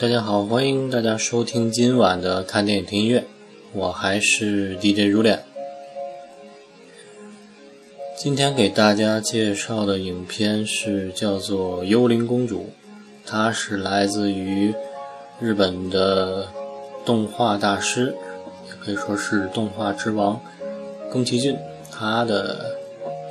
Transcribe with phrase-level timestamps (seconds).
[0.00, 3.24] 大家好，欢迎大家收听今晚的看电影听音乐，
[3.72, 5.42] 我还是 DJ 如恋。
[8.16, 12.60] 今天给大家介绍的影片是叫做《幽灵公主》，
[13.26, 14.72] 它是来自于
[15.40, 16.46] 日本的
[17.04, 18.14] 动画大师，
[18.68, 20.40] 也可以说是动画之王
[21.10, 21.56] 宫崎骏
[21.90, 22.76] 他的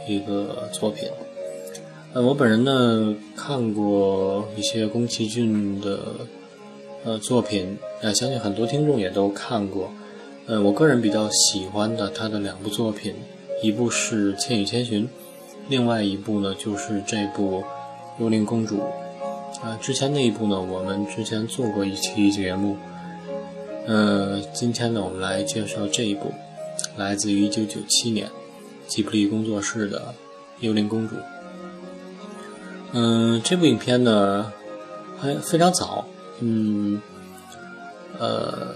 [0.05, 1.07] 一个作品。
[2.11, 5.97] 呃，我本人呢看过一些宫崎骏的。
[7.07, 9.89] 呃，作品，呃，相信很多听众也都看过。
[10.45, 13.15] 呃，我个人比较喜欢的他的两部作品，
[13.63, 15.05] 一部是《千与千寻》，
[15.69, 17.61] 另外一部呢就是这部
[18.19, 18.79] 《幽灵公主》。
[19.61, 22.75] 啊，之前那一部呢，我们之前做过一期节目。
[23.85, 26.33] 呃，今天呢，我们来介绍这一部，
[26.97, 28.29] 来自于1997年
[28.85, 29.99] 吉卜力工作室的
[30.59, 31.15] 《幽灵公主》。
[32.91, 34.51] 嗯，这部影片呢
[35.17, 36.05] 还非常早。
[36.39, 37.01] 嗯，
[38.19, 38.75] 呃，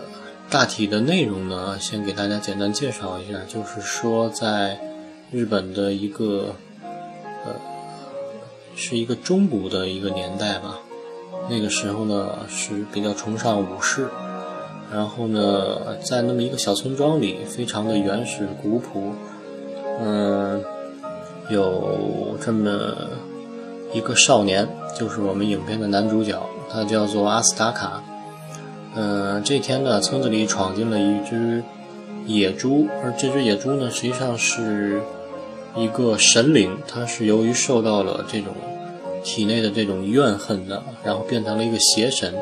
[0.49, 4.79] 大体的内容呢，先给大家简单介绍一下，就是说，在
[5.31, 6.55] 日本的一个
[7.45, 7.53] 呃，
[8.75, 10.79] 是一个中古的一个年代吧。
[11.49, 14.09] 那个时候呢，是比较崇尚武士，
[14.91, 19.13] 然后呢，在那么一个小村庄里，非常的原始古朴，
[19.99, 20.63] 嗯，
[21.49, 22.95] 有这么
[23.93, 26.41] 一个少年，就是我们影片的男主角。
[26.71, 28.01] 他叫做阿斯达卡。
[28.95, 31.63] 嗯，这天呢，村子里闯进了一只
[32.25, 35.01] 野猪，而这只野猪呢，实际上是
[35.75, 38.53] 一个神灵，它是由于受到了这种
[39.23, 42.33] 体内的这种怨恨的，然后变成了一个邪神。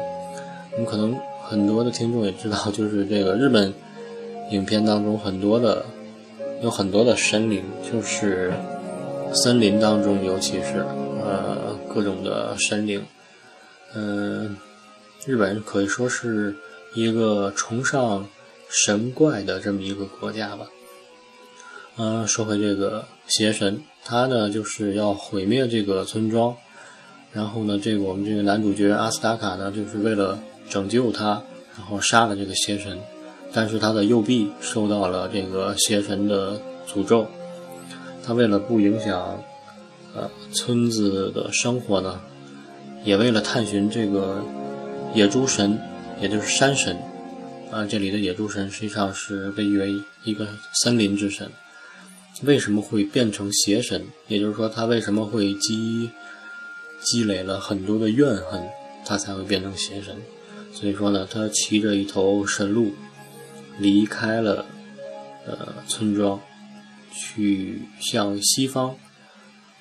[0.74, 3.74] 我们可能很多的听众也知道，就是这个日本
[4.52, 5.86] 影片当中很多的
[6.64, 8.52] 有很多的神灵，就是
[9.34, 10.84] 森林当中，尤其是
[11.24, 13.04] 呃各种的神灵。
[13.96, 14.56] 嗯，
[15.26, 16.56] 日本可以说是
[16.94, 18.28] 一个崇尚
[18.70, 20.68] 神怪的这么一个国家吧。
[21.98, 26.56] 嗯，说回这个邪神，他呢就是要毁灭这个村庄，
[27.34, 30.40] 然后呢，这个我们这个男主角阿斯达卡呢，就是为了
[30.70, 31.42] 拯救他，
[31.76, 33.00] 然后杀了这个邪神，
[33.52, 37.28] 但是他的右臂受到了这个邪神的诅咒，
[38.24, 39.44] 他为了不影响
[40.16, 42.22] 呃村子的生活呢。
[43.04, 44.44] 也为了探寻这个
[45.16, 45.80] 野猪神，
[46.22, 46.98] 也就是山神，
[47.72, 50.48] 啊，这里的野猪神实际上是被誉为一个
[50.84, 51.50] 森林之神。
[52.44, 54.06] 为什么会变成邪神？
[54.28, 56.10] 也就是说，他为什么会积
[57.02, 58.62] 积累了很多的怨恨，
[59.06, 60.16] 他才会变成邪神？
[60.74, 62.94] 所以说呢，他骑着一头神鹿，
[63.80, 64.66] 离开了
[65.46, 66.40] 呃村庄，
[67.14, 68.96] 去向西方。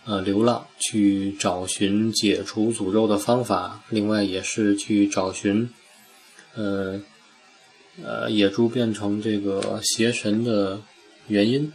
[0.08, 5.68] 呃，流浪去找寻解除诅咒的方法，另外也是去找寻，
[6.54, 6.98] 呃，
[8.02, 10.80] 呃，野猪变成这个邪神的
[11.26, 11.70] 原因。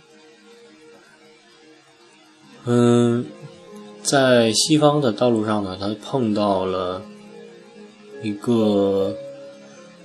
[2.66, 3.24] 嗯，
[4.02, 7.04] 在西方的道路上呢，他碰到了
[8.24, 9.16] 一个，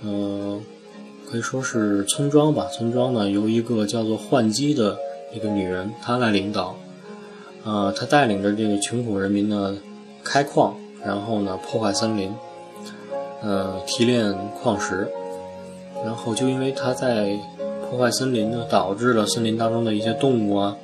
[0.03, 0.61] 呃，
[1.31, 2.67] 可以说是村庄吧。
[2.67, 4.99] 村庄呢，由一个叫做幻姬的
[5.35, 6.79] 一个女人，她来领导。
[7.65, 9.77] 呃，他带领着这个穷苦人民呢，
[10.25, 10.75] 开矿，
[11.05, 12.33] 然后呢破坏森林，
[13.43, 15.09] 呃提炼矿石，
[16.05, 17.37] 然后就因为他在
[17.91, 20.77] 破坏森林呢，导致了森林当中的一些动物啊、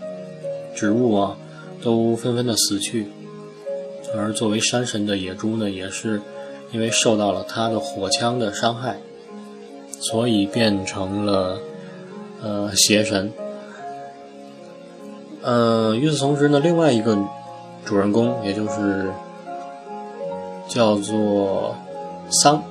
[0.75, 1.37] 植物啊
[1.83, 3.06] 都纷纷的死去，
[4.17, 6.21] 而作为山神的野猪呢，也是
[6.73, 8.99] 因为受到了他的火枪的伤害，
[10.01, 11.59] 所以变成了
[12.43, 13.33] 呃邪神。
[15.47, 17.19] 嗯，与此同时呢，另外一个
[17.84, 19.12] 主人公，也就是
[20.66, 21.77] 叫做
[22.31, 22.62] 桑，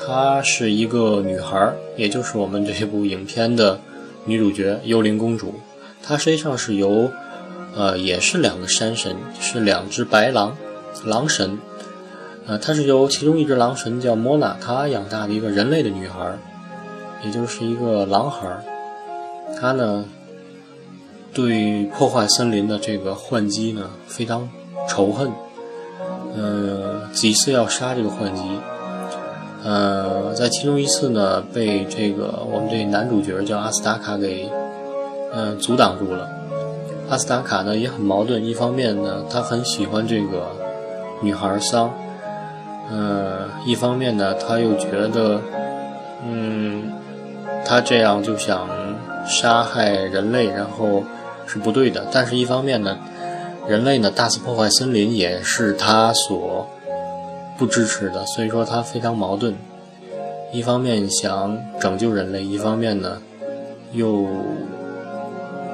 [0.00, 3.78] 她是一个女孩，也就是我们这部影片的
[4.24, 5.52] 女主角幽灵公主。
[6.02, 7.10] 她实际上是由
[7.76, 10.56] 呃，也是两个山神，是两只白狼，
[11.04, 11.58] 狼神。
[12.46, 16.38] 呃，她是由其中一只狼神叫莫娜，她养大的一个人类的女孩，
[17.22, 18.48] 也就是一个狼孩。
[19.60, 20.06] 她呢？
[21.34, 24.46] 对破坏森林的这个幻姬呢，非常
[24.86, 25.32] 仇恨，
[26.36, 28.42] 呃，几次要杀这个幻姬，
[29.64, 34.46] 呃，在其中一次呢，被这个我们这男主角叫阿斯达卡给，
[35.32, 36.28] 呃，阻挡住了。
[37.08, 40.48] 阿斯达卡呢也很矛盾，一方面呢，他很喜欢这个
[41.22, 41.90] 女孩桑，
[42.90, 45.40] 呃，一方面呢，他又觉得，
[46.26, 46.92] 嗯，
[47.64, 48.68] 他这样就想
[49.26, 51.02] 杀害人类，然后。
[51.52, 52.98] 是不对的，但是一方面呢，
[53.68, 56.66] 人类呢大肆破坏森林也是他所
[57.58, 59.54] 不支持的，所以说他非常矛盾。
[60.50, 63.20] 一方面想拯救人类，一方面呢
[63.92, 64.26] 又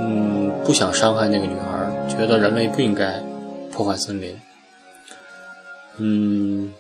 [0.01, 3.23] 嗯不想伤害那个女孩，觉得人类不应该
[3.71, 4.37] 破坏森林。
[5.99, 6.73] 嗯，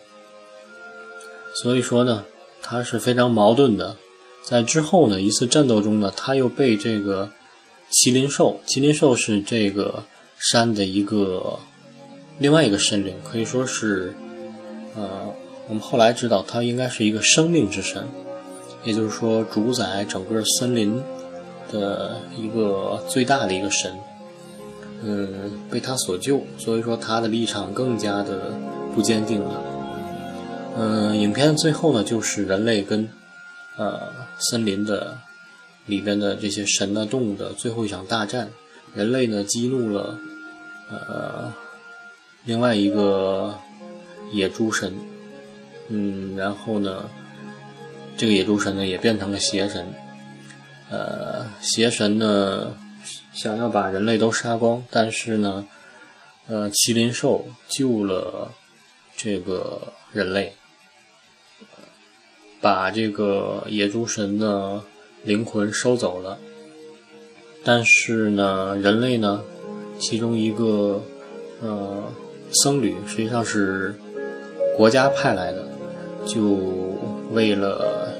[1.55, 2.25] 所以说呢，
[2.61, 3.95] 他是非常矛盾的。
[4.45, 7.31] 在之后呢一次战斗中呢，他又被这个
[7.93, 10.05] 麒麟兽，麒麟兽是这个
[10.39, 11.59] 山的一个
[12.39, 14.15] 另外一个神灵，可以说是
[14.95, 15.35] 呃。
[15.71, 18.09] 我们后来知道，它应该是一个生命之神，
[18.85, 20.99] 也就是说，主宰整个森林
[21.71, 23.93] 的一个最大的一个神。
[25.03, 25.29] 嗯，
[25.71, 28.55] 被他所救，所以说他的立场更加的
[28.95, 29.63] 不坚定了。
[30.79, 33.07] 嗯，影片的最后呢，就是人类跟
[33.77, 34.01] 呃
[34.39, 35.19] 森林的
[35.89, 38.49] 里边的这些神的动物的最后一场大战。
[38.95, 40.19] 人类呢，激怒了
[40.91, 41.53] 呃
[42.45, 43.59] 另外一个
[44.33, 44.95] 野猪神。
[45.91, 47.09] 嗯，然后呢，
[48.17, 49.87] 这个野猪神呢也变成了邪神，
[50.91, 52.77] 呃，邪神呢
[53.33, 55.67] 想要把人类都杀光，但是呢，
[56.47, 58.53] 呃，麒麟兽救了
[59.17, 60.55] 这个人类，
[62.61, 64.85] 把这个野猪神呢
[65.25, 66.39] 灵魂收走了，
[67.65, 69.43] 但是呢，人类呢，
[69.99, 71.03] 其中一个
[71.63, 72.03] 呃
[72.53, 73.95] 僧侣实际上是
[74.77, 75.65] 国家派来的。
[76.27, 76.59] 就
[77.33, 78.13] 为了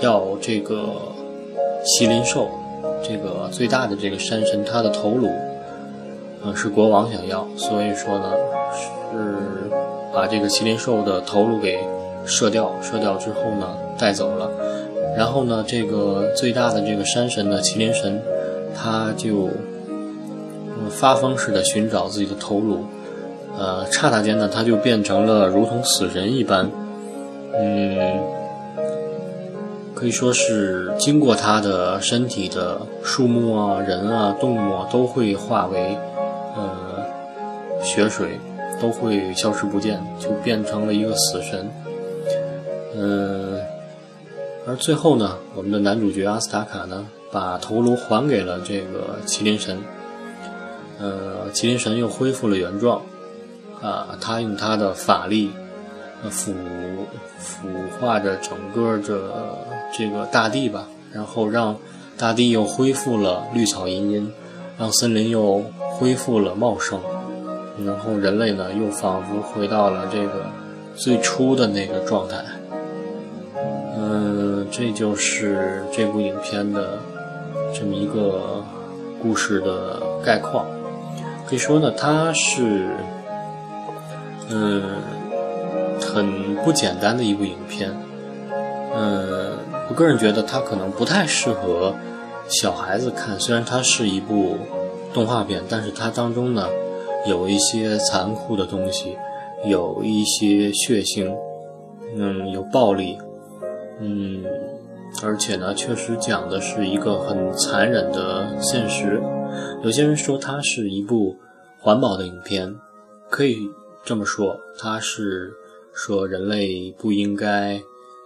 [0.00, 0.94] 要这个
[1.84, 2.48] 麒麟兽，
[3.02, 5.28] 这个最大的这个山神，他的头颅，
[6.42, 8.32] 呃，是国王想要，所以说呢，
[8.72, 9.70] 是
[10.14, 11.78] 把这个麒麟兽的头颅给
[12.24, 14.50] 射掉，射掉之后呢，带走了。
[15.16, 18.20] 然后呢，这个最大的这个山神呢，麒麟神，
[18.74, 19.48] 他就
[20.88, 22.84] 发疯似的寻找自己的头颅。
[23.58, 26.70] 呃，刹那间呢，他就变成了如同死人一般，
[27.52, 28.20] 嗯，
[29.94, 35.98] 可以说是经过他的身体的树木啊、人啊、动物啊都会化为
[36.56, 37.04] 呃
[37.82, 38.38] 血水，
[38.80, 41.68] 都会消失不见，就变成了一个死神。
[42.96, 43.39] 嗯，
[44.66, 49.78] 而最后呢，我们的男主角阿斯塔卡呢，把头颅还给了这个麒麟神，
[50.98, 53.00] 呃，麒麟神又恢复了原状。
[53.82, 55.50] 啊，他用他的法力，
[56.30, 56.52] 抚
[57.38, 57.66] 腐
[57.98, 59.18] 化着整个这
[59.90, 61.74] 这个大地吧，然后让
[62.18, 64.30] 大地又恢复了绿草茵茵，
[64.78, 67.00] 让森林又恢复了茂盛，
[67.86, 70.44] 然后人类呢又仿佛回到了这个
[70.94, 72.44] 最初的那个状态。
[73.96, 76.98] 嗯，这就是这部影片的
[77.74, 78.64] 这么一个
[79.20, 80.66] 故事的概况。
[81.46, 82.88] 可以说呢，它是。
[84.52, 84.82] 嗯，
[86.00, 87.88] 很不简单的一部影片。
[88.92, 89.56] 嗯，
[89.88, 91.94] 我个人觉得它可能不太适合
[92.48, 93.38] 小孩子看。
[93.38, 94.56] 虽然它是一部
[95.14, 96.66] 动画片，但是它当中呢
[97.28, 99.16] 有一些残酷的东西，
[99.66, 101.32] 有一些血腥，
[102.16, 103.16] 嗯，有暴力，
[104.00, 104.44] 嗯，
[105.22, 109.22] 而且呢，确实讲的是一个很残忍的现实。
[109.82, 111.36] 有些人说它是一部
[111.78, 112.74] 环保的影片，
[113.28, 113.56] 可以。
[114.02, 115.52] 这么说，它是
[115.92, 117.78] 说人类不应该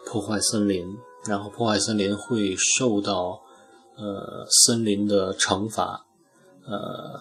[0.07, 0.87] 破坏森林，
[1.27, 3.43] 然后破坏森林会受到
[3.97, 6.07] 呃森林的惩罚，
[6.65, 7.21] 呃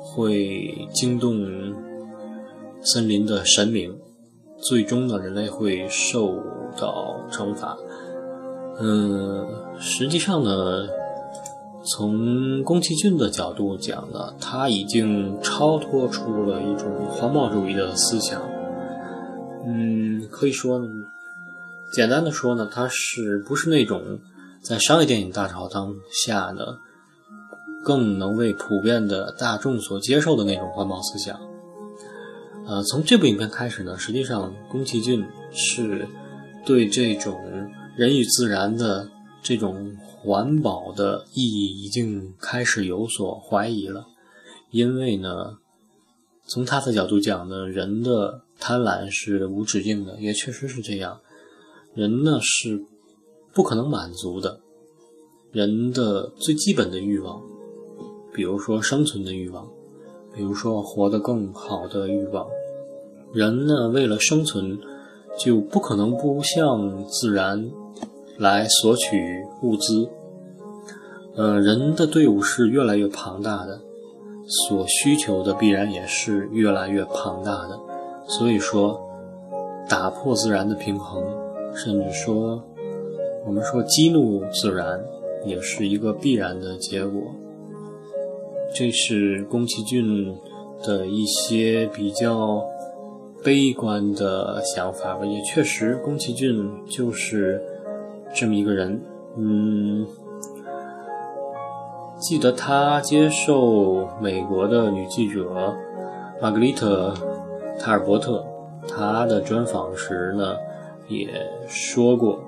[0.00, 1.72] 会惊动
[2.82, 3.96] 森林的神明，
[4.62, 6.36] 最终呢人类会受
[6.78, 7.76] 到惩罚。
[8.80, 9.46] 嗯，
[9.78, 10.88] 实际上呢。
[11.84, 18.40] 从宫崎骏的角度讲呢，他已经超脱出了一种环保主义的思想。
[19.66, 20.86] 嗯，可以说呢，
[21.92, 24.20] 简单的说呢，他是不是那种
[24.62, 25.92] 在商业电影大潮当
[26.24, 26.62] 下呢，
[27.82, 31.36] 更能为普遍的大众所接受的那种环保思想？
[32.66, 36.08] 呃，从这部影片开始呢，实际上宫崎骏是
[36.64, 37.40] 对这种
[37.96, 39.10] 人与自然的
[39.42, 39.96] 这种。
[40.24, 44.06] 环保的意义已经开始有所怀疑了，
[44.70, 45.58] 因为呢，
[46.46, 51.18] 从他的角度讲呢，人的贪婪是无止境的，也确实是这样。
[51.92, 52.84] 人呢是
[53.52, 54.60] 不可能满足的，
[55.50, 57.42] 人的最基本的欲望，
[58.32, 59.68] 比如说生存的欲望，
[60.34, 62.46] 比如说活得更好的欲望，
[63.32, 64.78] 人呢为了生存，
[65.38, 67.70] 就不可能不向自然。
[68.38, 70.08] 来索取物资，
[71.36, 73.78] 呃，人的队伍是越来越庞大的，
[74.46, 77.78] 所需求的必然也是越来越庞大的。
[78.26, 78.98] 所以说，
[79.86, 81.22] 打破自然的平衡，
[81.74, 82.60] 甚至说，
[83.46, 84.98] 我们说激怒自然，
[85.44, 87.22] 也是一个必然的结果。
[88.74, 90.34] 这是宫崎骏
[90.82, 92.62] 的一些比较
[93.44, 97.60] 悲观的想法吧，也确实，宫崎骏就是
[98.34, 99.00] 这么一个人。
[99.36, 100.06] 嗯，
[102.18, 105.74] 记得他接受美国的女记者
[106.40, 107.14] 玛格丽特·
[107.80, 108.44] 塔尔伯特
[108.88, 110.56] 他的专访时呢，
[111.08, 111.28] 也
[111.66, 112.38] 说过，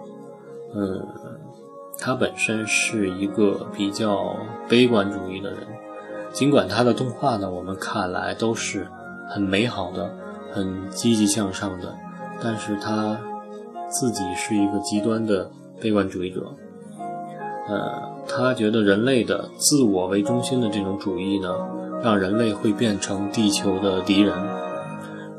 [0.74, 1.06] 嗯，
[1.98, 4.36] 他本身是一个比较
[4.68, 5.58] 悲观主义的人，
[6.34, 8.88] 尽管他的动画呢，我们看来都是
[9.30, 10.10] 很美好的、
[10.52, 11.94] 很积极向上的，
[12.42, 13.16] 但是他
[13.88, 15.48] 自己是一个极端的
[15.80, 16.42] 悲观主义者。
[17.68, 17.78] 呃，
[18.26, 21.54] 他觉得人类的自我为中心的这种主义呢，
[22.02, 24.34] 让人类会变成地球的敌人。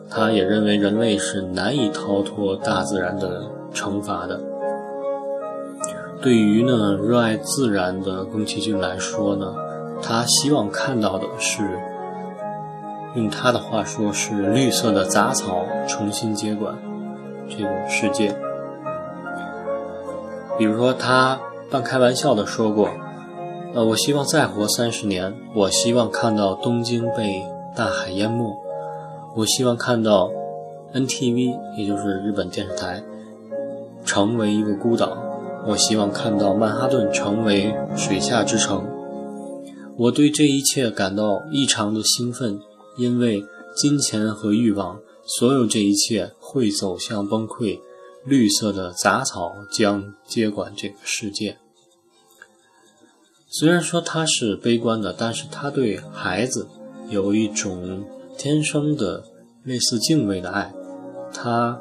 [0.09, 4.39] 他也认为人类是难以逃脱大自然的惩罚的。
[6.21, 9.53] 对于呢热爱自然的宫崎骏来说呢，
[10.01, 11.79] 他希望看到的是，
[13.15, 16.75] 用他的话说是绿色的杂草重新接管
[17.49, 18.35] 这个世界。
[20.57, 21.39] 比如说他。
[21.71, 22.89] 半开玩笑的说过
[23.73, 27.43] ：“呃，我希望再活三十年，我希望看到东京被
[27.75, 28.55] 大海淹没，
[29.35, 30.29] 我希望看到
[30.93, 33.01] NTV，也就是日本电视台，
[34.05, 35.17] 成为一个孤岛，
[35.65, 38.85] 我希望看到曼哈顿成为水下之城。
[39.97, 42.59] 我对这一切感到异常的兴奋，
[42.97, 43.43] 因为
[43.75, 47.79] 金钱和欲望，所有这一切会走向崩溃。”
[48.27, 51.59] 绿色的杂草将接管这个世界。
[53.47, 56.67] 虽然说他是悲观的，但是他对孩子
[57.11, 58.03] 有一种
[58.35, 59.23] 天生的
[59.63, 60.73] 类似敬畏的爱。
[61.31, 61.79] 他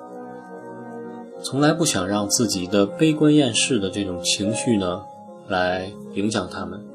[1.43, 5.01] 从来不想让自己的悲观厌世的这种情绪呢，
[5.49, 6.94] 来影响他们。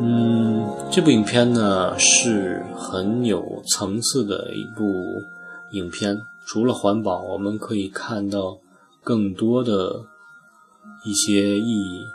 [0.00, 5.22] 嗯，这部影片呢是很有层次的一部。
[5.72, 8.56] 影片除了环保，我们可以看到
[9.02, 10.02] 更多的
[11.04, 12.06] 一些意义，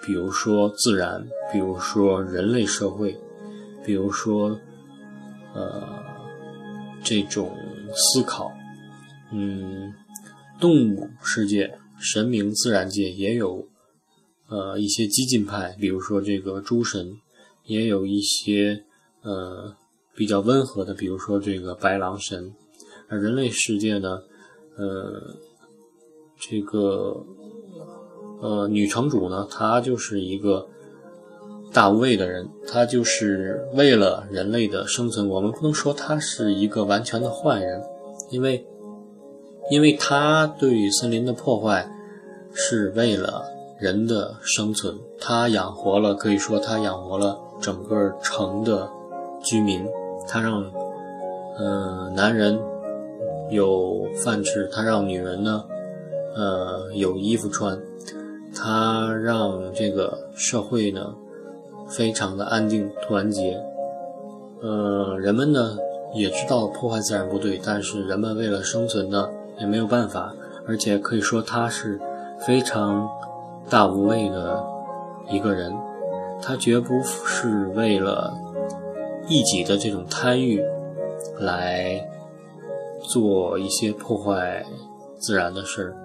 [0.00, 3.18] 比如说自然，比如说人类社会，
[3.84, 4.56] 比如说
[5.54, 5.82] 呃
[7.02, 7.50] 这种
[7.96, 8.52] 思考。
[9.32, 9.92] 嗯，
[10.60, 13.66] 动物世界、神明、自然界也有
[14.48, 17.16] 呃一些激进派，比如说这个诸神，
[17.64, 18.84] 也有一些
[19.22, 19.74] 呃
[20.14, 22.52] 比较温和的，比如说这个白狼神。
[23.08, 24.22] 而人类世界呢，
[24.76, 25.36] 呃，
[26.40, 27.24] 这个
[28.40, 30.66] 呃女城主呢，她就是一个
[31.72, 35.28] 大无畏的人，她就是为了人类的生存。
[35.28, 37.82] 我们不能说她是一个完全的坏人，
[38.30, 38.66] 因为
[39.70, 41.86] 因为她对森林的破坏
[42.54, 43.44] 是为了
[43.84, 48.88] 人的生存，他养活了，可以说他养活了整个城的
[49.42, 49.86] 居民，
[50.26, 50.64] 他让
[51.58, 52.58] 嗯男人。
[53.50, 55.62] 有饭吃，他让女人呢，
[56.34, 57.78] 呃，有衣服穿，
[58.56, 61.14] 他让这个社会呢，
[61.86, 63.62] 非常的安定团结。
[64.62, 65.76] 呃，人们呢
[66.14, 69.28] 也知道破坏自然不对，但是人们为了生存呢
[69.60, 70.34] 也没有办法，
[70.66, 72.00] 而且可以说他是
[72.46, 73.06] 非常
[73.68, 74.64] 大无畏的
[75.28, 75.72] 一个人，
[76.42, 78.32] 他绝不是为了
[79.28, 80.62] 一己的这种贪欲
[81.38, 82.08] 来。
[83.06, 84.64] 做一些破坏
[85.18, 85.96] 自然的事儿，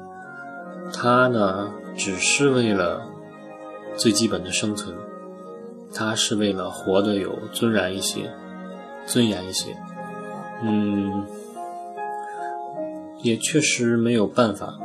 [0.91, 3.01] 他呢只是为了
[3.95, 4.93] 最基本的生存，
[5.93, 8.29] 他是为了活得有尊严一些，
[9.05, 9.77] 尊严一些。
[10.61, 11.25] 嗯，
[13.21, 14.77] 也确实没有办法。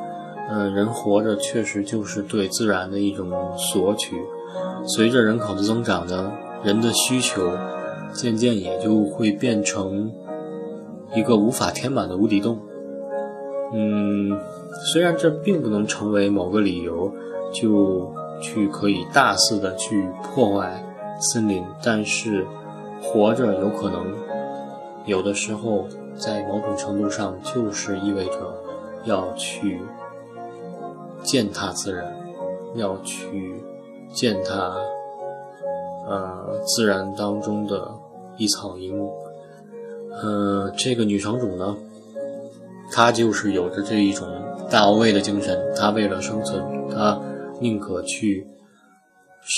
[0.51, 4.17] 嗯，人活着确实就是对自然的一种索取。
[4.87, 6.33] 随着人口的增长呢，
[6.63, 7.53] 人的需求
[8.13, 10.13] 渐渐也就会变成。
[11.17, 12.59] 一个无法填满的无底洞。
[13.73, 14.37] 嗯，
[14.93, 17.09] 虽然这并不能成为某个理由，
[17.53, 20.83] 就去可以大肆的去破坏
[21.21, 22.45] 森林，但是
[23.01, 24.13] 活着有可能
[25.07, 25.87] 有的时候
[26.17, 28.53] 在某种程度上就是意味着
[29.05, 29.81] 要去
[31.25, 32.15] 践踏自然，
[32.77, 33.55] 要去
[34.13, 34.77] 践踏
[36.07, 37.93] 呃自然当中的
[38.37, 39.13] 一草一木。
[40.23, 41.77] 嗯，这个女城主呢，
[42.93, 44.29] 她就是有着这一种
[44.71, 45.59] 大无畏的精神。
[45.75, 47.21] 她为了生存，她
[47.61, 48.47] 宁可去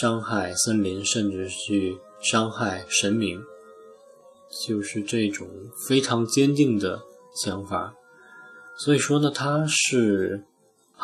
[0.00, 3.38] 伤害森林，甚至去伤害神明。
[4.64, 5.46] 就是这种
[5.88, 7.00] 非常坚定的
[7.34, 7.92] 想法。
[8.78, 10.44] 所以说呢，他是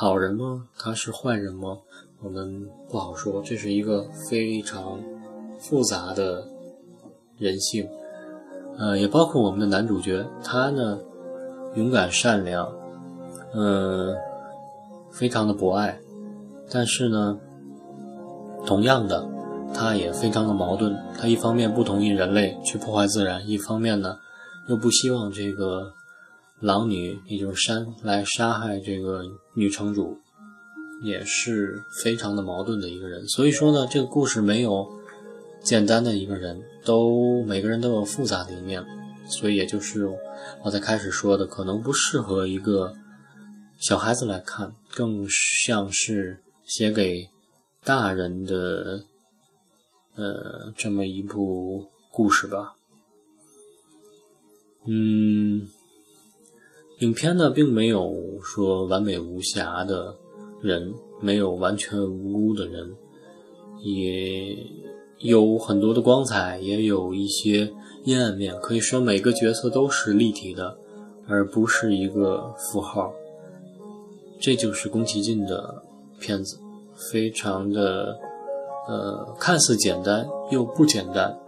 [0.02, 0.66] 好人吗？
[0.76, 1.78] 他是坏人吗？
[2.24, 3.40] 我们不好说。
[3.44, 4.98] 这是一个非常
[5.60, 6.44] 复杂的
[7.38, 7.88] 人性，
[8.76, 10.98] 呃，也包括我们的男主角，他呢
[11.76, 12.68] 勇敢善良，
[13.54, 14.12] 嗯，
[15.12, 16.00] 非常的博爱，
[16.68, 17.38] 但是呢，
[18.66, 19.28] 同样的。
[19.72, 24.18] 他也非常的矛盾，他一方面不同意人类去破坏自然，一方面呢，
[24.68, 25.92] 又不希望这个
[26.62, 30.16] 狼女，也就是山来杀害这个女城主，
[31.02, 33.26] 也是非常的矛盾的一个人。
[33.28, 34.88] 所以说呢，这个故事没有
[35.62, 38.82] 简单的一个人，都每个人都有复杂的一面，
[39.26, 40.08] 所以也就是
[40.64, 42.94] 我在开始说的，可能不适合一个
[43.78, 47.28] 小孩子来看，更像是写给
[47.84, 49.04] 大人的。
[50.14, 52.74] 呃，这么一部故事吧。
[54.86, 55.66] 嗯，
[57.02, 60.14] 影片呢，并没有说完美无瑕的
[60.60, 62.94] 人，没有完全无辜的人，
[63.80, 64.56] 也
[65.18, 67.68] 有很多的光彩，也有一些
[68.04, 68.54] 阴暗面。
[68.60, 70.78] 可以说，每个角色都是立体的，
[71.26, 73.12] 而不是一个符号。
[74.40, 75.82] 这就是宫崎骏的
[76.20, 76.56] 片子，
[76.94, 78.16] 非常的。
[78.88, 81.38] 呃，看似简单又不简单，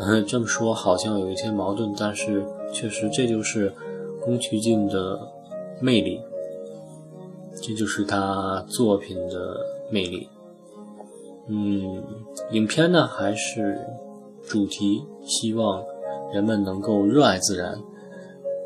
[0.00, 3.72] 嗯， 这么说好像有一些矛盾，但是确实这就是
[4.26, 5.20] 宫崎骏的
[5.80, 6.20] 魅力，
[7.62, 9.56] 这就是他作品的
[9.88, 10.28] 魅力。
[11.46, 12.02] 嗯，
[12.50, 13.78] 影片呢还是
[14.42, 15.80] 主题，希望
[16.34, 17.78] 人们能够热爱自然，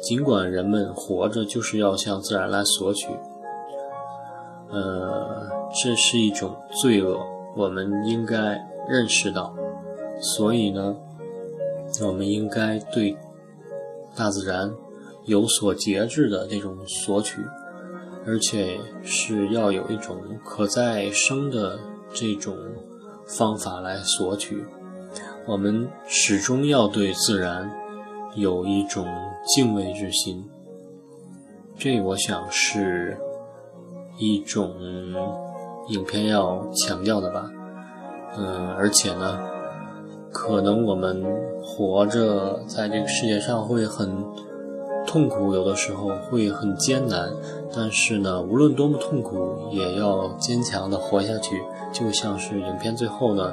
[0.01, 3.09] 尽管人们活着就是要向自然来索取，
[4.71, 5.47] 呃，
[5.85, 7.21] 这是一种罪恶。
[7.55, 9.55] 我们应该认识到，
[10.21, 10.97] 所以呢，
[12.03, 13.15] 我们应该对
[14.17, 14.73] 大自然
[15.25, 17.41] 有所节制的这种索取，
[18.27, 21.79] 而且是要有一种可再生的
[22.13, 22.57] 这种
[23.27, 24.65] 方法来索取。
[25.47, 27.71] 我们始终要对自然
[28.37, 29.07] 有一种
[29.47, 30.45] 敬畏之心，
[31.79, 33.19] 这我想是
[34.19, 34.75] 一种。
[35.89, 37.51] 影片要强调的吧，
[38.37, 39.41] 嗯，而且呢，
[40.31, 41.21] 可能我们
[41.61, 44.09] 活着在这个世界上会很
[45.11, 47.33] 痛苦，有的时候会很艰难，
[47.75, 51.61] 但是呢，无论多么痛苦，也要坚强的活下去。
[51.93, 53.53] 就像是影片最后呢，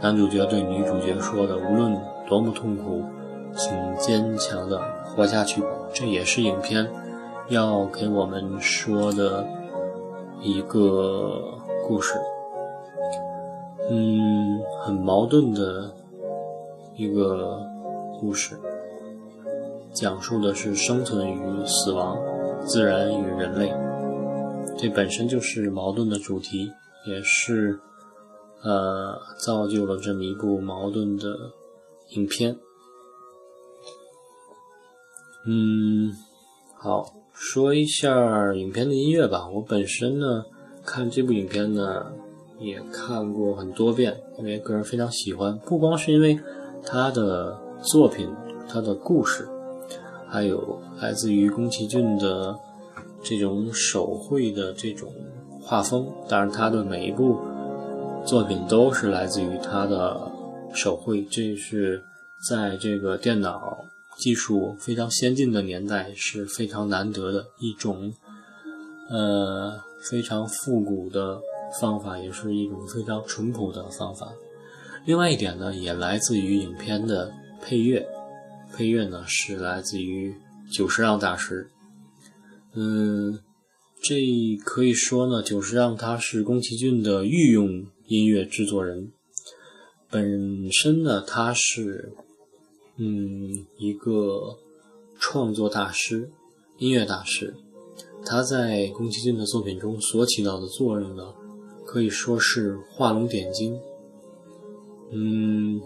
[0.00, 1.96] 男主角对女主角说的：“无论
[2.28, 3.00] 多么痛苦，
[3.54, 6.90] 请坚强的活下去吧。”这也是影片
[7.48, 9.46] 要给我们说的。
[10.44, 11.40] 一个
[11.86, 12.14] 故事，
[13.88, 15.88] 嗯，很矛盾的
[16.96, 17.60] 一个
[18.18, 18.58] 故事，
[19.92, 22.18] 讲述的是生存与死亡、
[22.66, 23.72] 自然与人类，
[24.78, 26.70] 这本身就是矛盾的主题，
[27.06, 27.78] 也是
[28.62, 31.36] 呃造就了这么一部矛盾的
[32.10, 32.56] 影片。
[35.46, 36.12] 嗯，
[36.78, 37.14] 好。
[37.34, 39.48] 说一下影片的音乐吧。
[39.48, 40.44] 我本身呢，
[40.84, 42.12] 看这部影片呢，
[42.60, 45.58] 也看过很多遍，因为个人非常喜欢。
[45.58, 46.38] 不光是因为
[46.84, 48.30] 他的作品、
[48.68, 49.48] 他的故事，
[50.32, 52.58] 还有来自于宫崎骏的
[53.22, 55.12] 这种手绘的这种
[55.60, 56.06] 画风。
[56.26, 57.38] 当然，他的每一部
[58.24, 60.32] 作品都是来自于他的
[60.74, 62.02] 手绘，这是
[62.48, 63.84] 在这个电脑。
[64.18, 68.12] 技术非常先进的年代是非常难得的一种，
[69.10, 69.72] 呃，
[70.08, 71.40] 非常复古的
[71.80, 74.28] 方法，也是一种非常淳朴的方法。
[75.06, 78.06] 另外一点呢，也来自于影片的配乐，
[78.72, 80.34] 配乐呢是来自于
[80.72, 81.70] 久石让大师。
[82.74, 83.38] 嗯，
[84.02, 84.16] 这
[84.64, 89.12] 可以说呢，久石让他是宫崎骏的御用音乐制作人，
[90.10, 92.12] 本身呢他是。
[92.98, 94.58] 嗯，一个
[95.18, 96.30] 创作大师、
[96.76, 97.54] 音乐大师，
[98.24, 101.32] 他在宫崎骏的作品中所起到的作用呢，
[101.86, 103.80] 可以说是画龙点睛。
[105.10, 105.80] 嗯，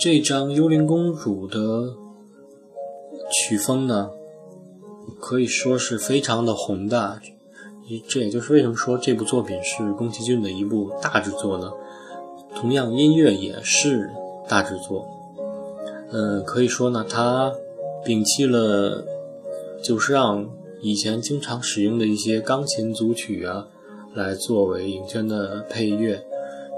[0.00, 1.94] 这张《幽灵公主》的
[3.30, 4.08] 曲风呢，
[5.20, 7.20] 可以说是非常的宏大。
[8.08, 11.70] 这也就是为什么说这部作品是宫崎骏的一部大制作呢？
[12.56, 14.10] 同样，音乐也是
[14.48, 15.06] 大制作。
[16.10, 17.52] 嗯，可以说呢，他
[18.02, 19.04] 摒弃了
[19.84, 20.48] 就是让
[20.80, 23.68] 以前经常使用的一些钢琴组曲啊，
[24.14, 26.24] 来作为影片的配乐。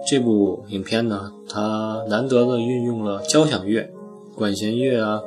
[0.07, 3.89] 这部影片呢，它难得的运用了交响乐，
[4.35, 5.21] 管弦乐啊。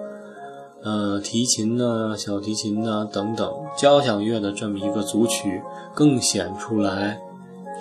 [0.84, 5.60] 呃，提琴呐，小提琴呐，等等，交响乐的这么一个组曲，
[5.96, 7.20] 更显出来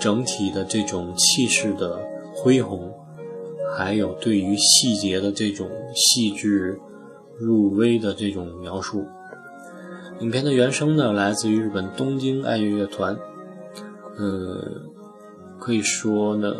[0.01, 2.01] 整体的这种气势的
[2.35, 2.91] 恢宏，
[3.77, 6.81] 还有对于细节的这种细致
[7.39, 9.05] 入微的这种描述。
[10.21, 13.15] 影片的原声呢，来自于日本东京爱乐乐团，
[14.17, 14.65] 呃，
[15.65, 16.53] 可以说呢，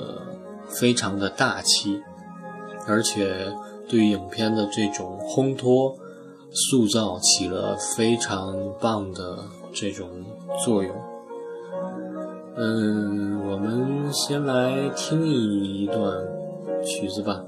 [0.67, 2.01] 非常的大气，
[2.87, 3.53] 而且
[3.87, 5.95] 对影片的这种烘托。
[6.57, 9.39] 塑造起了非常棒的
[9.73, 10.09] 这种
[10.65, 10.95] 作用。
[12.57, 15.99] 嗯，我们先来听一段
[16.85, 17.43] 曲子吧。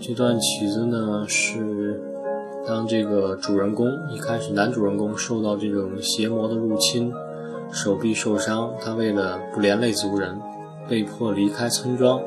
[0.00, 2.02] 这段曲子呢是
[2.66, 7.12] 当这个主人公一开始，男主人公受到这种邪魔的入侵，
[7.70, 10.40] 手臂受伤，他为了不连累族人，
[10.90, 12.20] 被迫离开村庄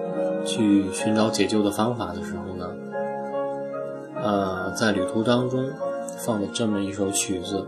[0.46, 2.70] 去寻找解救的方法的时候呢，
[4.24, 5.70] 呃，在旅途当中。
[6.26, 7.66] 放的这么一首曲子，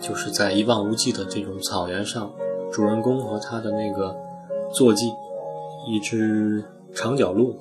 [0.00, 2.30] 就是在一望无际的这种草原上，
[2.70, 4.14] 主人公和他的那个
[4.72, 5.06] 坐骑，
[5.88, 7.56] 一只长角鹿，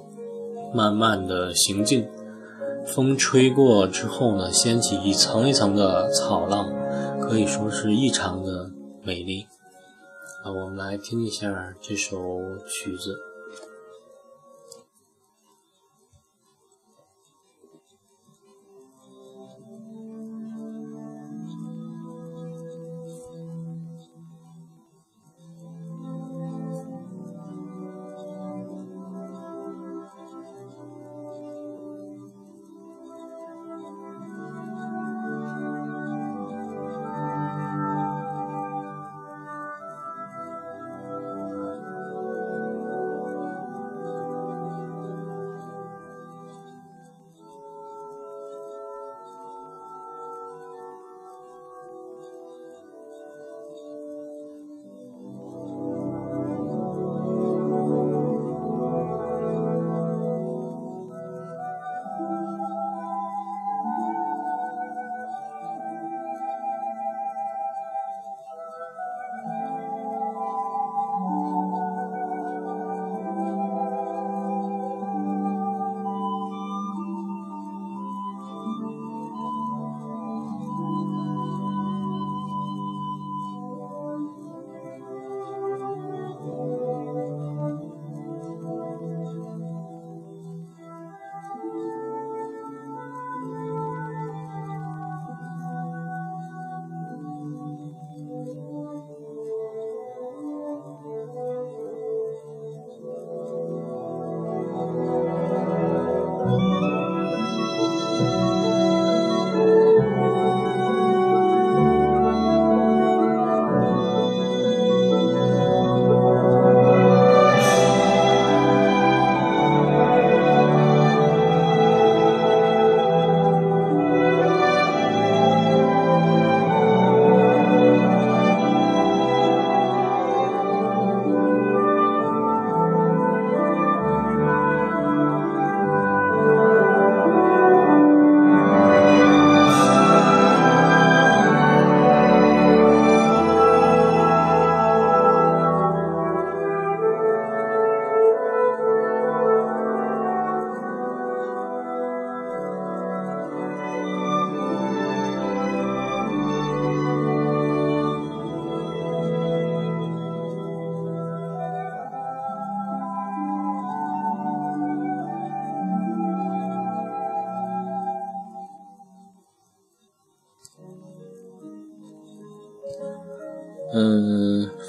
[0.73, 2.07] 慢慢的行进。
[2.85, 6.69] 风吹过之后呢，掀起一层一层的草浪，
[7.19, 8.69] 可以说是异常的
[9.03, 9.45] 美丽。
[10.43, 13.19] 啊，我们来听一下这首曲子。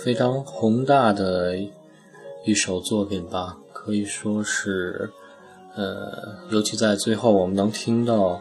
[0.08, 1.54] 非常宏大的
[2.46, 5.10] 一首作品吧，可以说是，
[5.76, 8.40] 呃，尤其在最后，我们能听到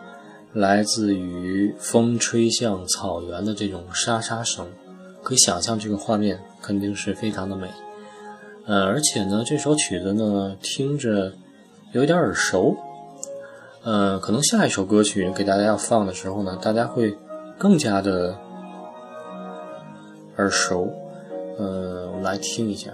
[0.53, 4.65] 来自于风吹向草原的这种沙沙声，
[5.21, 7.67] 可以想象这个画面肯定是非常的美。
[8.65, 11.33] 呃，而且呢，这首曲子呢，听着
[11.91, 12.77] 有点耳熟，
[13.83, 17.13] 呃，可能下一首歌曲给大家要放的时候呢，大家会
[17.57, 18.37] 更加的。
[20.37, 20.93] 耳熟，
[21.57, 22.93] 呃，我来听一下。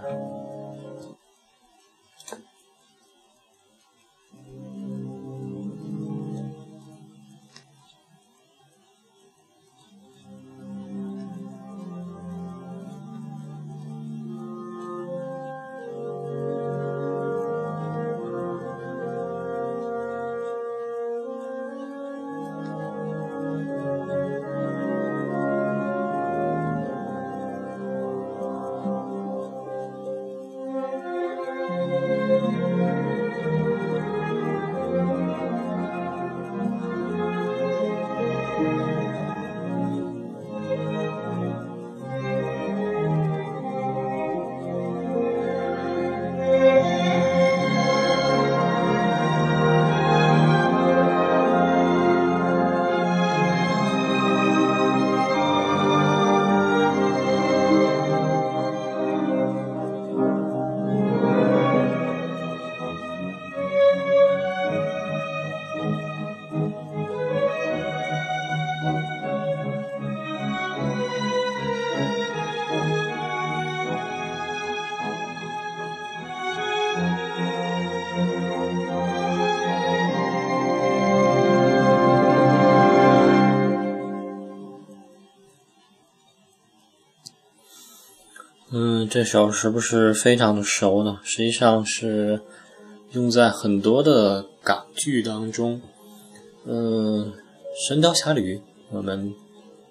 [89.10, 91.20] 这首是不是非常的熟呢？
[91.24, 92.42] 实际上是
[93.12, 95.82] 用在很多的港剧当中。
[96.66, 97.26] 嗯，
[97.88, 98.58] 《神雕侠侣》
[98.92, 99.34] 我们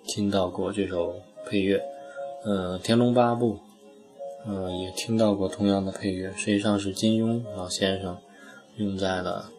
[0.06, 1.14] 听到过这首
[1.46, 1.82] 配乐。
[2.44, 3.54] 嗯，《天龙八部》
[4.46, 6.32] 嗯也听到过同样的配乐。
[6.36, 8.16] 实际上是金庸老先生
[8.76, 9.50] 用在了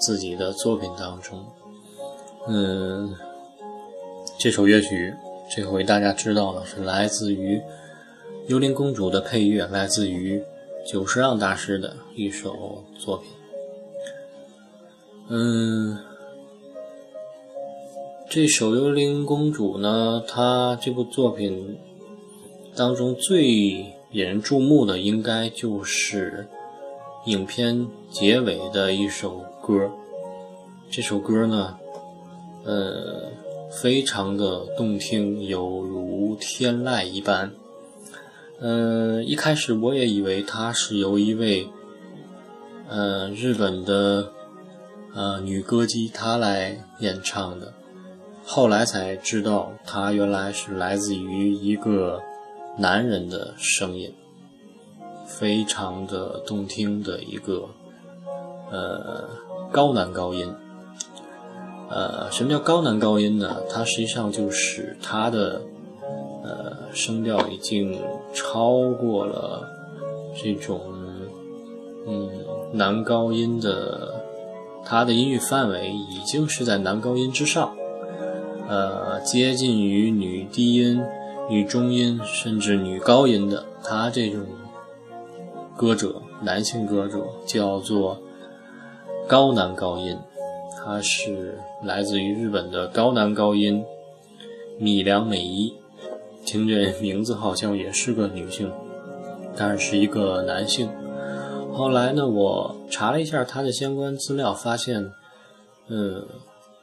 [0.00, 1.44] 自己的作品当中。
[2.46, 3.14] 嗯，
[4.38, 5.14] 这首乐曲
[5.54, 7.60] 这回大家知道了，是来自于。
[8.48, 10.42] 幽灵公主的配乐来自于
[10.86, 13.28] 久石让大师的一首作品。
[15.28, 15.98] 嗯，
[18.30, 21.78] 这首幽灵公主呢，它这部作品
[22.74, 26.48] 当中最引人注目的，应该就是
[27.26, 29.90] 影片结尾的一首歌。
[30.90, 31.78] 这首歌呢，
[32.64, 33.30] 呃，
[33.70, 37.52] 非常的动听，犹如天籁一般。
[38.60, 41.68] 嗯，一开始我也以为她是由一位，
[42.88, 44.32] 呃，日本的，
[45.14, 47.72] 呃，女歌姬她来演唱的，
[48.44, 52.20] 后来才知道她原来是来自于一个
[52.76, 54.12] 男人的声音，
[55.24, 57.68] 非常的动听的一个，
[58.72, 59.28] 呃，
[59.70, 60.52] 高男高音。
[61.88, 63.58] 呃，什么叫高男高音呢？
[63.70, 65.62] 它实际上就是他的。
[66.92, 67.98] 声调已经
[68.32, 69.68] 超过了
[70.34, 70.80] 这种
[72.06, 72.28] 嗯
[72.72, 74.22] 男高音的，
[74.84, 77.76] 它的音域范围已经是在男高音之上，
[78.68, 81.02] 呃，接近于女低音、
[81.48, 84.44] 女中音甚至女高音的，他这种
[85.76, 88.18] 歌者，男性歌者叫做
[89.26, 90.16] 高男高音，
[90.76, 93.84] 他是来自于日本的高男高音
[94.78, 95.74] 米良美依。
[96.50, 98.72] 听这名字好像也是个女性，
[99.54, 100.88] 但是一个男性。
[101.74, 105.12] 后来呢，我查了一下他的相关资料，发现，
[105.88, 106.26] 嗯，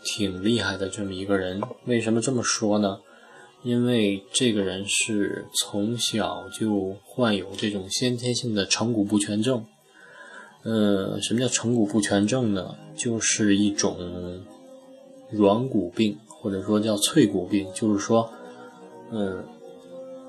[0.03, 1.59] 挺厉害的这么一个人。
[1.85, 2.99] 为什么这么说呢？
[3.63, 9.65] 因为这个人是从小就患有这种先天性的成骨不全症。
[10.63, 12.75] 嗯，什么叫成骨不全症呢？
[12.95, 13.97] 就是一种
[15.31, 18.29] 软骨病，或者说叫脆骨病，就是说，
[19.11, 19.43] 嗯。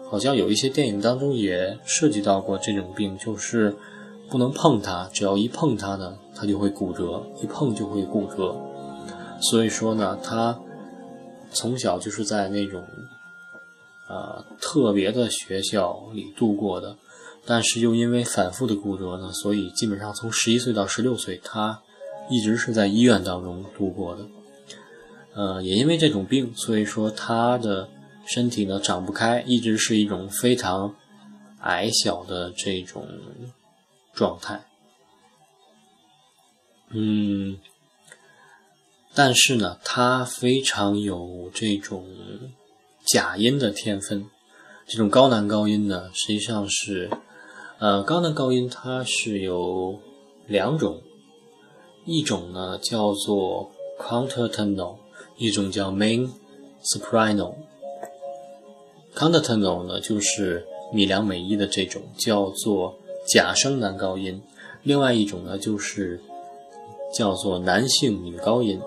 [0.08, 3.74] 好像有一些电影当中也涉及到过这种病，就是
[4.30, 8.56] 不能碰它，只要一碰它呢，它就会骨折，一碰就会骨折。
[9.40, 10.56] 所以说呢，他
[11.50, 12.84] 从小就是在那种
[14.06, 16.96] 啊特别的学校里度过的，
[17.44, 21.80] 但是又因为反复的骨折呢，所以基本上从十一岁到十六岁，他
[22.30, 24.22] 一直是在医院当中度过的。
[25.34, 27.88] 呃，也因为这种病，所以说他的。
[28.26, 30.94] 身体呢长不开，一直是一种非常
[31.60, 33.08] 矮小的这种
[34.12, 34.64] 状态。
[36.90, 37.58] 嗯，
[39.14, 42.06] 但是呢，他非常有这种
[43.04, 44.26] 假音的天分。
[44.86, 47.10] 这种高男高音呢，实际上是，
[47.78, 50.00] 呃，高男高音它是有
[50.46, 51.02] 两种，
[52.04, 54.98] 一种呢叫做 c o u n t e r t e n o
[55.36, 56.30] 一种叫 main
[56.84, 57.56] soprano。
[59.16, 64.42] Countertenor 呢，就是米良美依的这种叫做假声男高音；
[64.82, 66.20] 另外一种呢，就是
[67.14, 68.78] 叫做男性女高音。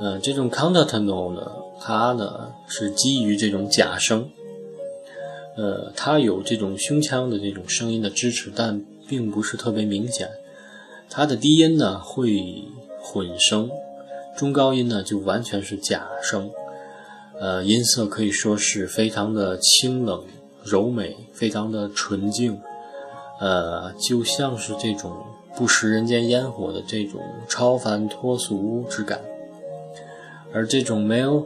[0.00, 4.28] 呃，这种 Countertenor 呢，它呢是基于这种假声，
[5.56, 10.28] 呃，它有这种胸腔的这种声音的支持，但并不是特别明显。
[11.08, 12.64] 它的低音呢会
[13.00, 13.70] 混声，
[14.36, 16.50] 中高音呢就完全是假声。
[17.38, 20.24] 呃，音色可以说是非常的清冷
[20.64, 22.58] 柔美，非常的纯净，
[23.40, 25.14] 呃，就像是这种
[25.54, 29.20] 不食人间烟火的这种超凡脱俗之感。
[30.52, 31.44] 而这种 male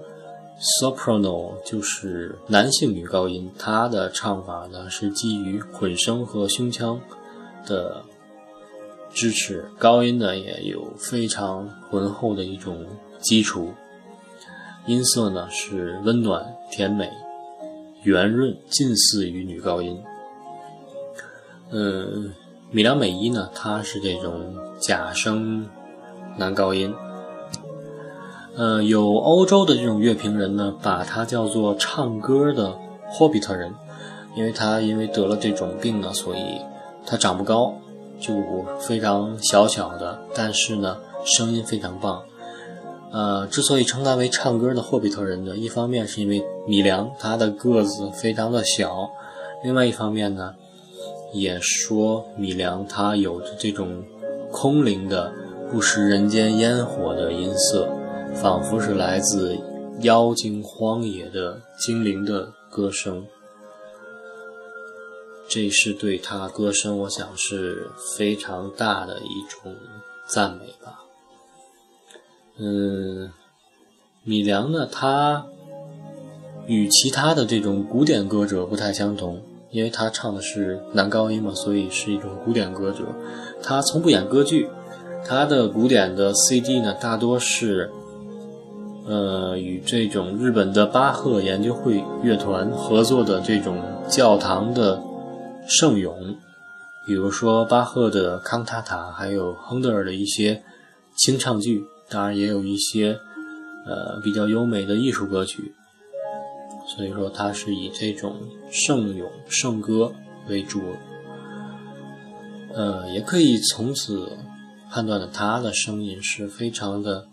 [0.80, 7.00] soprano 就是男性女高音，它的唱法呢是基于混声和胸腔
[7.66, 8.04] 的
[9.12, 12.86] 支持，高音呢也有非常浑厚的一种
[13.18, 13.72] 基础。
[14.86, 17.10] 音色呢是温暖甜美、
[18.02, 20.02] 圆润，近似于女高音。
[21.70, 22.06] 呃，
[22.70, 25.68] 米良美依呢，她是这种假声
[26.36, 26.92] 男高音。
[28.56, 32.76] 呃，有欧洲的这种乐评人呢，把她叫做唱歌的
[33.08, 33.72] 霍比特人，
[34.34, 36.58] 因为她因为得了这种病呢，所以
[37.06, 37.74] 她长不高，
[38.18, 38.34] 就
[38.80, 42.22] 非常小巧的，但是呢，声音非常棒。
[43.12, 49.10] 呃，之所以称他为唱歌的霍比特人呢，一方面是因为米良他的个子非常的小，
[49.64, 50.54] 另外一方面呢，
[51.32, 54.04] 也说米良他有着这种
[54.52, 55.32] 空灵的、
[55.70, 57.88] 不食人间烟火的音色，
[58.34, 59.58] 仿佛是来自
[60.02, 63.26] 妖精荒野的精灵的歌声。
[65.48, 69.74] 这是对他歌声，我想是非常大的一种
[70.28, 70.99] 赞美吧。
[72.60, 73.30] 嗯，
[74.22, 75.46] 米良呢，他
[76.66, 83.04] 与其他的这种古典歌者不太相同，因为他唱的是男高音嘛，所以是一种古典歌者。
[83.62, 84.68] 他从不演歌剧，
[85.24, 87.90] 他的古典的 CD 呢，大多是
[89.06, 95.02] 呃与这种日本的巴赫研究会乐团合作的这种教堂的。
[95.68, 96.36] 圣咏，
[97.06, 100.64] 比如说巴赫的康塔塔，还有亨德尔的一些
[101.14, 103.18] 清唱剧，当然也有一些
[103.86, 105.74] 呃比较优美的艺术歌曲。
[106.88, 108.36] 所以说，它是以这种
[108.70, 110.12] 圣咏、圣歌
[110.48, 110.82] 为主。
[112.74, 114.36] 呃，也可以从此
[114.90, 117.26] 判断的，他的声音是非常的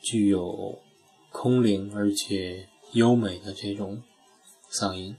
[0.00, 0.78] 具有
[1.30, 4.00] 空灵而且优美的这种
[4.72, 5.16] 嗓音。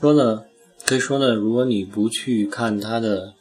[0.00, 0.44] 说呢。
[0.84, 3.34] 可以说呢，如果你不去看他的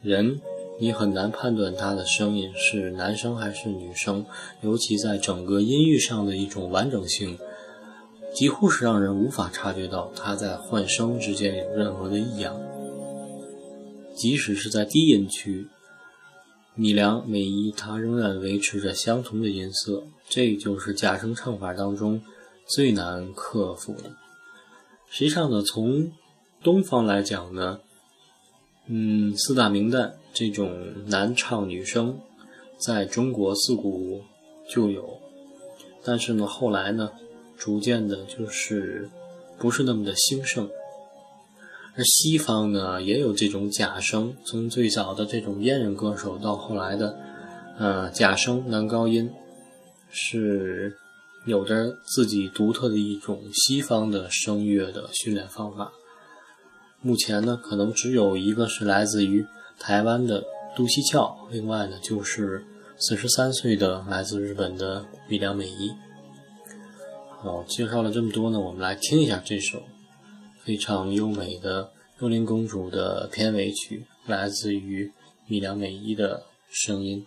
[0.00, 0.40] 人，
[0.78, 4.26] 你很难判断他的声音是男生还是女生，
[4.60, 7.38] 尤其在整个音域上的一种完整性，
[8.34, 12.60] 几乎是让人无法察觉到他在换声之间有任何的异样。
[14.16, 15.68] 即使是在低音区，
[16.74, 22.20] 米良美依他仍然维持着相同的音色，这就是假声唱法当中
[22.66, 24.10] 最难克服的。
[25.08, 26.10] 实际上呢，从
[26.62, 27.80] 东方来讲呢，
[28.86, 30.70] 嗯，四大名旦这种
[31.06, 32.18] 男唱女声，
[32.78, 34.20] 在中国自古
[34.68, 35.18] 就有，
[36.04, 37.10] 但是呢，后来呢，
[37.56, 39.08] 逐渐的就是
[39.58, 40.68] 不是那么的兴盛。
[41.96, 47.16] 而西方呢，也有这种假声，从最早的这种阉人歌手到后来的，
[47.78, 49.30] 呃，假声男高音，
[50.10, 50.94] 是
[51.46, 55.92] 有着自己独特的一种西方的声乐的训练方法。
[57.04, 59.44] 目前呢，可能只有一个是来自于
[59.78, 60.42] 台湾的
[60.74, 62.64] 杜西翘，另外呢就是
[62.96, 65.92] 四十三岁的来自日本的米良美依。
[67.28, 69.82] 好，介绍了这么多呢，我们来听一下这首
[70.62, 71.84] 非常优美的
[72.22, 75.12] 《幽灵公主》的片尾曲，来自于
[75.46, 77.26] 米良美依的声音。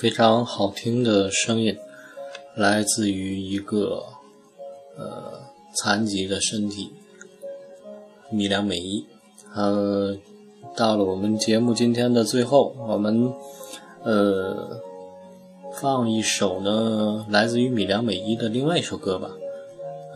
[0.00, 1.76] 非常好听的声音，
[2.54, 4.02] 来自于一个
[4.96, 5.42] 呃
[5.76, 6.90] 残疾的身体，
[8.30, 9.04] 米良美依。
[9.54, 10.16] 呃，
[10.74, 13.30] 到了我们节目今天的最后，我们
[14.02, 14.80] 呃
[15.74, 19.28] 放一首呢，来自于米良美依的另外一首歌吧。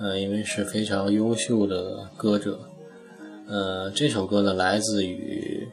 [0.01, 2.59] 呃，因为是非常优秀的歌者。
[3.47, 5.69] 呃，这首歌呢，来自于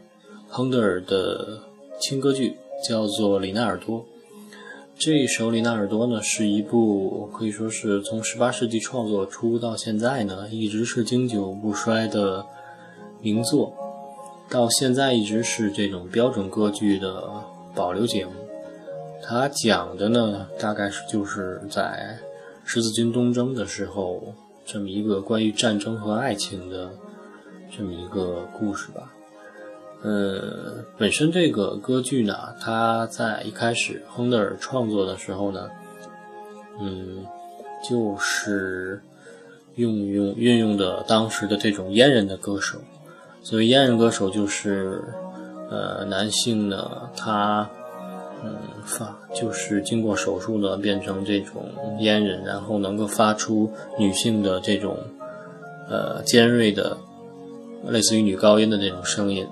[0.50, 1.62] 亨德尔的
[2.02, 2.58] 轻歌剧。
[2.84, 4.00] 叫做《里纳尔多》，
[4.98, 12.46] 这一首《里纳尔多》呢，是一部可以说是从十八世纪创作出到现在呢，一直是经久不衰的
[13.22, 13.74] 名作，
[14.50, 17.24] 到现在一直是这种标准歌剧的
[17.74, 18.32] 保留节目。
[19.24, 22.18] 它讲的呢，大概是就是在
[22.66, 24.34] 十字军东征的时候，
[24.66, 26.92] 这么一个关于战争和爱情的
[27.76, 29.14] 这么一个故事吧。
[30.04, 35.70] 呃，本身这个歌剧呢，它在一开始亨德尔创作的时候呢，
[36.80, 37.24] 嗯，
[37.88, 39.00] 就是
[39.76, 42.80] 用用运用的当时的这种阉人的歌手。
[43.44, 45.02] 所谓阉人歌手，就是
[45.70, 47.70] 呃，男性呢，他
[48.44, 54.98] 嗯发就是经过手术呢，变成这种阉人，然后能够发出女性的这种
[55.88, 56.98] 呃尖锐的，
[57.88, 59.48] 类似于女高音的这种声音。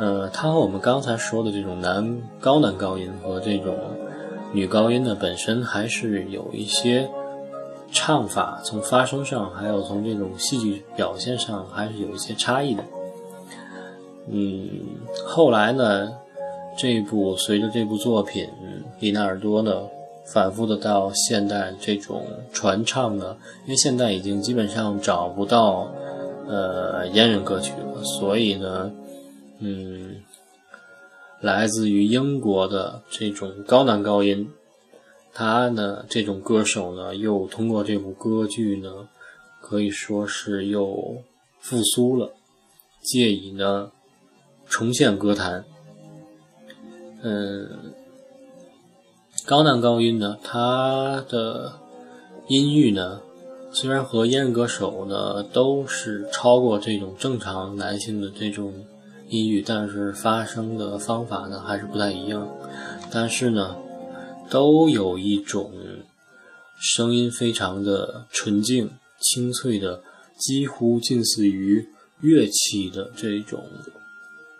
[0.00, 3.76] 呃，它和我们刚才说的这种男高男高音和这种
[4.50, 7.06] 女高音呢，本身还是有一些
[7.92, 12.82] 唱法，从发声上，还有从这种戏剧表现上，还是有一些差异的。
[14.30, 14.70] 嗯，
[15.26, 16.10] 后来呢，
[16.78, 18.46] 这部随着这部作品
[19.00, 19.82] 《里纳尔多》呢，
[20.24, 22.22] 反复的到现代这种
[22.54, 23.36] 传唱呢，
[23.66, 25.90] 因为现在已经基本上找不到
[26.48, 28.90] 呃阉人歌曲了，所以呢。
[29.62, 30.22] 嗯，
[31.42, 34.50] 来自于英国的这种高男高音，
[35.34, 39.06] 他呢这种歌手呢，又通过这部歌剧呢，
[39.60, 41.22] 可以说是又
[41.60, 42.32] 复苏了，
[43.02, 43.92] 借以呢
[44.66, 45.66] 重现歌坛。
[47.22, 47.92] 嗯，
[49.44, 51.74] 高男高音呢，他的
[52.48, 53.20] 音域呢，
[53.72, 58.72] 虽然和阉人歌手呢都是超过这种正常男性的这种。
[59.30, 62.48] 音域，但是发声的方法呢还是不太一样。
[63.12, 63.76] 但是呢，
[64.50, 65.72] 都有一种
[66.78, 70.02] 声音非常的纯净、清脆的，
[70.36, 71.88] 几乎近似于
[72.20, 73.62] 乐器的这种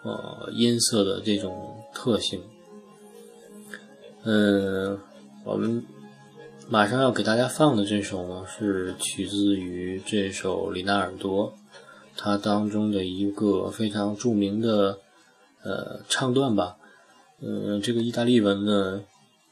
[0.03, 2.41] 呃音色的这种特性。
[4.23, 4.99] 嗯，
[5.45, 5.85] 我们
[6.69, 11.53] 马上要给大家放的这首呢，是取自于这首《里纳尔多》。
[12.23, 14.99] 它当中的一个非常著名的
[15.63, 16.77] 呃唱段吧，
[17.41, 19.01] 呃，这个意大利文呢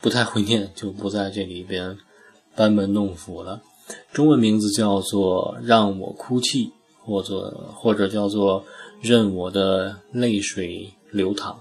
[0.03, 1.97] 不太会念，就不在这里边
[2.55, 3.63] 班门弄斧了。
[4.13, 6.67] 中文名字叫做《让我哭泣》，
[7.03, 8.63] 或者或者叫做
[9.01, 11.55] 《任我的泪水流淌》。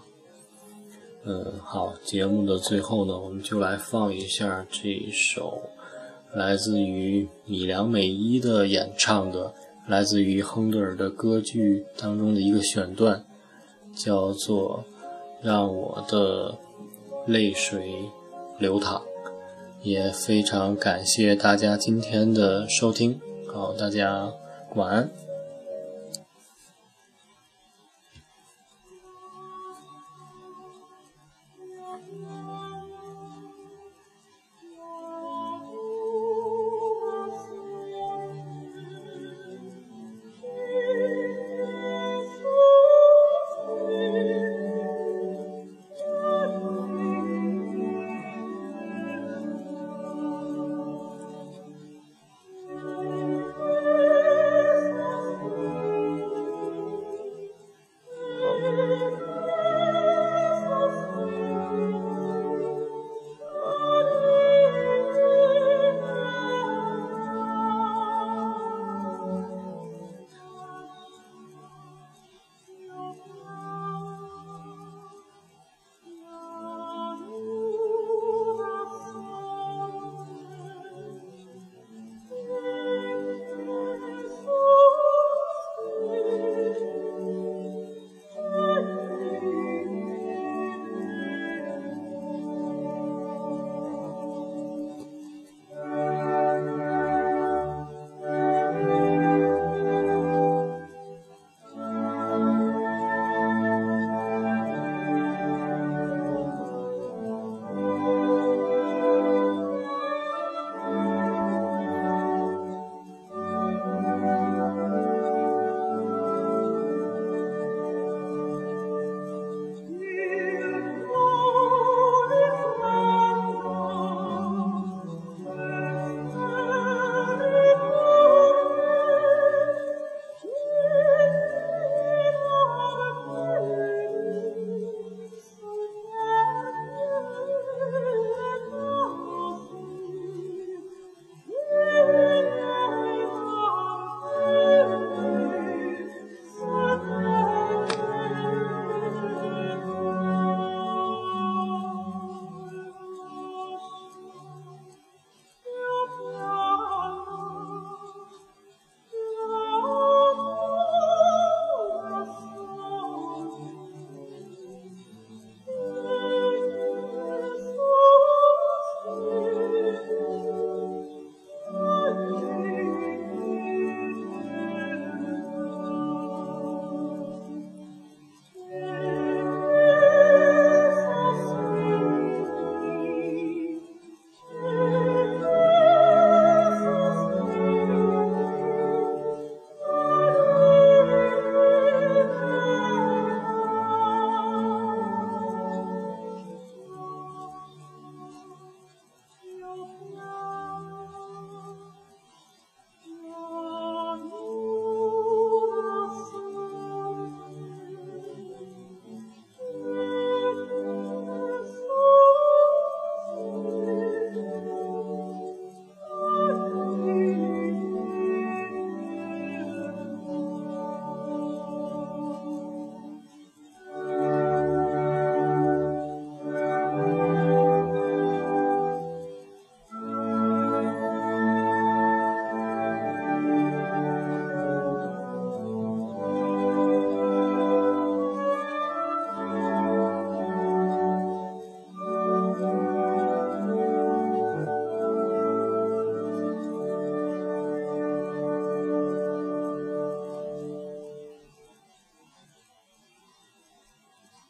[1.23, 5.61] 嗯，好，节目的最后呢，我们就来放一下这首
[6.33, 9.53] 来自于米良美依的演唱的。
[9.87, 13.23] 来自于亨德尔的歌剧当中的一个选段，
[13.95, 14.83] 叫做
[15.45, 16.57] 《让我的
[17.25, 17.93] 泪水
[18.59, 19.01] 流淌》，
[19.81, 23.19] 也非常感谢大家今天的收听。
[23.53, 24.29] 好，大家
[24.75, 25.09] 晚安。